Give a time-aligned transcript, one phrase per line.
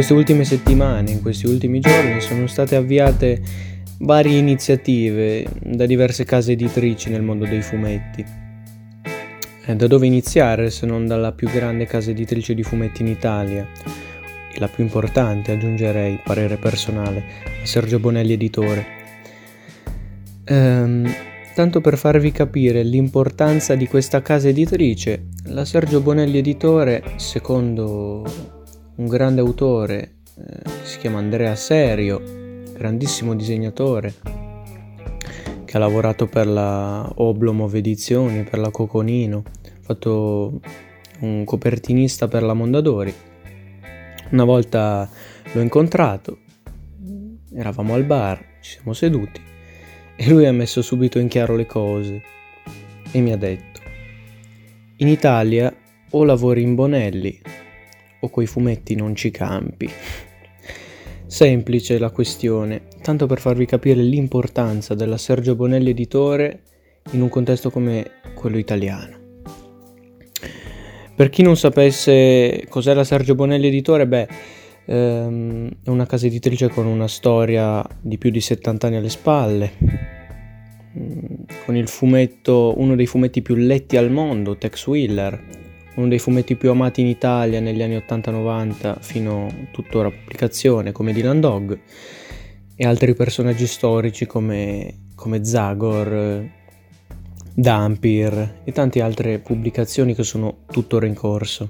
[0.00, 3.38] queste ultime settimane, in questi ultimi giorni, sono state avviate
[3.98, 8.24] varie iniziative da diverse case editrici nel mondo dei fumetti.
[9.66, 13.68] E da dove iniziare se non dalla più grande casa editrice di fumetti in Italia?
[14.50, 17.22] E la più importante, aggiungerei, parere personale,
[17.64, 18.86] Sergio Bonelli Editore.
[20.44, 21.12] Ehm,
[21.54, 28.59] tanto per farvi capire l'importanza di questa casa editrice, la Sergio Bonelli Editore, secondo
[29.00, 32.22] un grande autore, eh, si chiama Andrea Serio,
[32.74, 34.12] grandissimo disegnatore,
[35.64, 40.60] che ha lavorato per la Oblomov Edizioni, per la Coconino, ha fatto
[41.20, 43.14] un copertinista per la Mondadori.
[44.32, 45.08] Una volta
[45.50, 46.36] l'ho incontrato,
[47.54, 49.40] eravamo al bar, ci siamo seduti
[50.14, 52.22] e lui ha messo subito in chiaro le cose
[53.10, 53.80] e mi ha detto,
[54.96, 55.74] in Italia
[56.10, 57.40] o lavori in Bonelli
[58.20, 59.90] o coi fumetti non ci campi.
[61.26, 66.62] Semplice la questione, tanto per farvi capire l'importanza della Sergio Bonelli editore
[67.12, 69.18] in un contesto come quello italiano.
[71.14, 74.28] Per chi non sapesse cos'è la Sergio Bonelli editore, beh,
[74.86, 79.72] ehm, è una casa editrice con una storia di più di 70 anni alle spalle,
[80.98, 81.34] mm,
[81.66, 85.59] con il fumetto, uno dei fumetti più letti al mondo, Tex Wheeler,
[85.94, 91.12] uno dei fumetti più amati in Italia negli anni 80-90 fino a tuttora pubblicazione come
[91.12, 91.78] Dylan Dog
[92.74, 96.48] e altri personaggi storici come, come Zagor,
[97.52, 101.68] Dampir e tante altre pubblicazioni che sono tuttora in corso.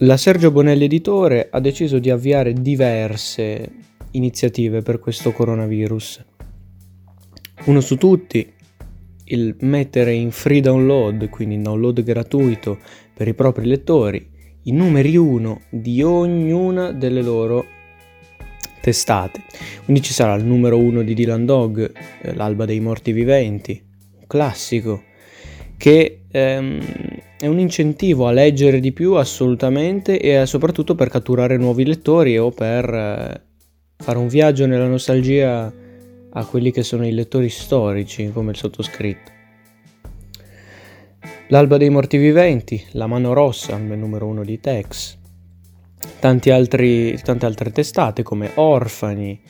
[0.00, 3.68] La Sergio Bonelli Editore ha deciso di avviare diverse
[4.10, 6.24] iniziative per questo coronavirus.
[7.64, 8.52] Uno su tutti
[9.26, 12.78] il mettere in free download, quindi in download gratuito
[13.14, 14.28] per i propri lettori,
[14.64, 17.64] i numeri 1 di ognuna delle loro
[18.80, 19.42] testate.
[19.84, 21.92] Quindi ci sarà il numero 1 di Dylan Dog,
[22.22, 23.82] eh, l'alba dei morti viventi,
[24.18, 25.02] un classico,
[25.76, 26.80] che ehm,
[27.38, 32.50] è un incentivo a leggere di più assolutamente e soprattutto per catturare nuovi lettori o
[32.50, 33.42] per eh,
[33.96, 35.72] fare un viaggio nella nostalgia
[36.36, 39.32] a quelli che sono i lettori storici come il sottoscritto.
[41.48, 45.16] L'alba dei morti viventi, La mano rossa, il numero uno di Tex,
[46.20, 49.40] altri, tante altre testate come Orfani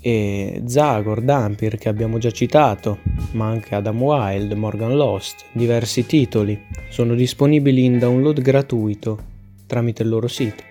[0.00, 2.98] e Zagor, Dampir che abbiamo già citato,
[3.32, 9.18] ma anche Adam Wild, Morgan Lost, diversi titoli sono disponibili in download gratuito
[9.66, 10.62] tramite il loro sito.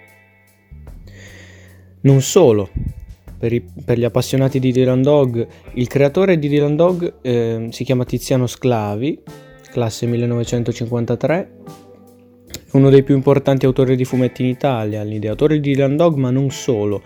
[2.01, 2.69] Non solo,
[3.39, 7.83] per, i, per, gli appassionati di Dylan Dog, il creatore di Dylan Dog eh, si
[7.85, 9.19] chiama Tiziano Sclavi,
[9.71, 11.51] classe 1953,
[12.73, 16.51] uno dei più importanti autori di fumetti in Italia, l'ideatore di Dylan Dog, ma non
[16.51, 17.01] solo.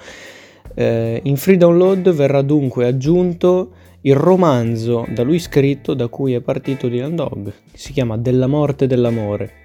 [0.73, 6.41] Eh, in free download verrà dunque aggiunto il romanzo da lui scritto da cui è
[6.41, 9.61] partito Dylan Dog, si chiama Della morte dell'amore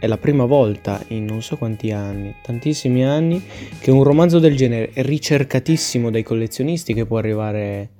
[0.00, 3.44] è la prima volta in non so quanti anni, tantissimi anni,
[3.78, 7.90] che un romanzo del genere ricercatissimo dai collezionisti che può arrivare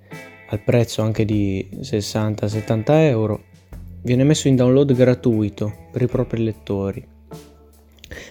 [0.48, 3.42] al prezzo anche di 60-70 euro,
[4.02, 7.06] viene messo in download gratuito per i propri lettori.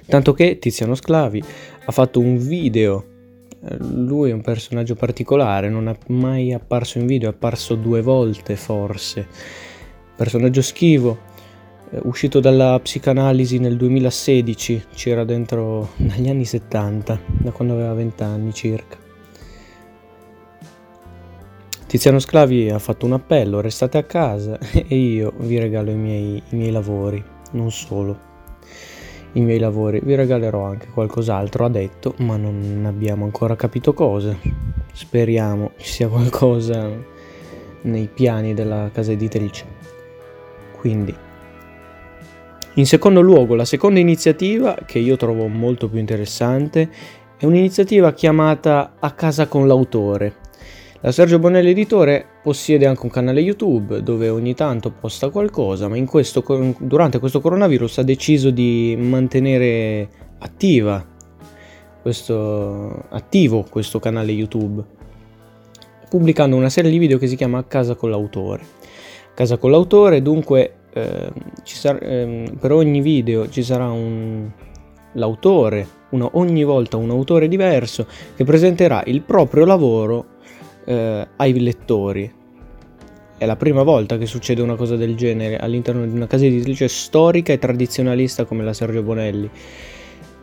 [0.07, 1.43] Tanto che Tiziano Sclavi
[1.85, 3.05] ha fatto un video,
[3.77, 8.55] lui è un personaggio particolare, non è mai apparso in video, è apparso due volte
[8.55, 9.27] forse,
[10.15, 11.28] personaggio schivo, eh,
[12.03, 18.53] uscito dalla psicanalisi nel 2016, c'era dentro dagli anni 70, da quando aveva 20 anni
[18.53, 18.97] circa.
[21.87, 26.41] Tiziano Sclavi ha fatto un appello, restate a casa e io vi regalo i miei,
[26.49, 28.27] i miei lavori, non solo
[29.33, 34.35] i miei lavori, vi regalerò anche qualcos'altro, ha detto, ma non abbiamo ancora capito cosa.
[34.91, 36.89] Speriamo ci sia qualcosa
[37.81, 39.65] nei piani della casa editrice.
[40.77, 41.15] Quindi
[42.75, 46.89] in secondo luogo, la seconda iniziativa, che io trovo molto più interessante,
[47.37, 50.35] è un'iniziativa chiamata A casa con l'autore.
[51.01, 55.97] La Sergio Bonelli Editore possiede anche un canale YouTube dove ogni tanto posta qualcosa, ma
[56.03, 56.43] questo,
[56.79, 61.05] durante questo coronavirus ha deciso di mantenere attiva
[62.01, 64.83] questo, attivo questo canale YouTube,
[66.09, 68.77] pubblicando una serie di video che si chiama A casa con l'autore.
[69.33, 71.31] Casa con l'autore dunque Ehm,
[71.63, 74.49] sarà, eh, per ogni video ci sarà un,
[75.13, 80.25] l'autore, uno, ogni volta un autore diverso che presenterà il proprio lavoro
[80.85, 82.37] eh, ai lettori.
[83.37, 86.89] È la prima volta che succede una cosa del genere all'interno di una casa editrice
[86.89, 89.49] storica e tradizionalista come la Sergio Bonelli.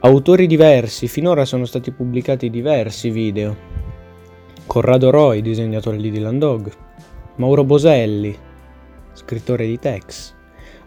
[0.00, 3.75] autori diversi, finora sono stati pubblicati diversi video.
[4.66, 6.72] Corrado Roy, disegnatore di Dylan Dog,
[7.37, 8.34] Mauro Boselli,
[9.12, 10.35] scrittore di Tex,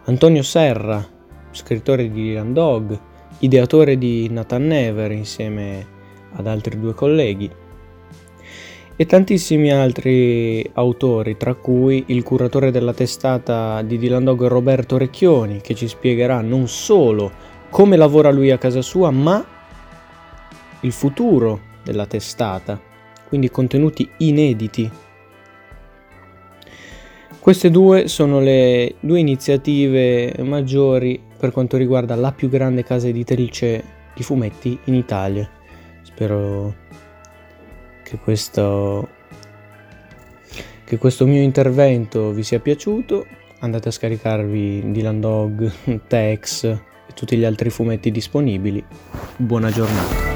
[0.10, 1.08] Antonio Serra,
[1.52, 3.00] scrittore di Dylan Dog,
[3.42, 5.86] ideatore di Nathan Never insieme
[6.34, 7.48] ad altri due colleghi,
[8.96, 15.62] e tantissimi altri autori, tra cui il curatore della testata di Dylan Dog Roberto Recchioni,
[15.62, 17.32] che ci spiegherà non solo
[17.70, 19.46] come lavora lui a casa sua, ma
[20.80, 22.82] il futuro della testata,
[23.28, 24.90] quindi contenuti inediti.
[27.50, 33.84] Queste due sono le due iniziative maggiori per quanto riguarda la più grande casa editrice
[34.14, 35.50] di fumetti in Italia.
[36.04, 36.76] Spero
[38.04, 39.10] che questo,
[40.84, 43.26] che questo mio intervento vi sia piaciuto.
[43.62, 45.72] Andate a scaricarvi Dylan Dog,
[46.06, 46.80] Tex e
[47.16, 48.86] tutti gli altri fumetti disponibili.
[49.38, 50.29] Buona giornata.